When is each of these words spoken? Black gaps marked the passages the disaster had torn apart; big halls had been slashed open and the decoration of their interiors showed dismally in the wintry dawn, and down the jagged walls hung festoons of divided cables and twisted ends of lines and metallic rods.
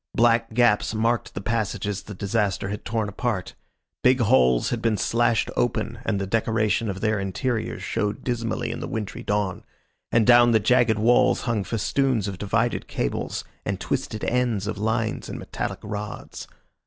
Black 0.15 0.55
gaps 0.55 0.95
marked 0.95 1.35
the 1.35 1.41
passages 1.41 2.01
the 2.01 2.15
disaster 2.15 2.69
had 2.69 2.83
torn 2.83 3.07
apart; 3.07 3.53
big 4.01 4.19
halls 4.19 4.71
had 4.71 4.81
been 4.81 4.97
slashed 4.97 5.51
open 5.55 5.99
and 6.03 6.19
the 6.19 6.25
decoration 6.25 6.89
of 6.89 7.01
their 7.01 7.19
interiors 7.19 7.83
showed 7.83 8.23
dismally 8.23 8.71
in 8.71 8.79
the 8.79 8.87
wintry 8.87 9.21
dawn, 9.21 9.63
and 10.11 10.25
down 10.25 10.53
the 10.53 10.59
jagged 10.59 10.97
walls 10.97 11.41
hung 11.41 11.63
festoons 11.63 12.27
of 12.27 12.39
divided 12.39 12.87
cables 12.87 13.43
and 13.63 13.79
twisted 13.79 14.23
ends 14.23 14.65
of 14.65 14.79
lines 14.79 15.29
and 15.29 15.37
metallic 15.37 15.81
rods. 15.83 16.47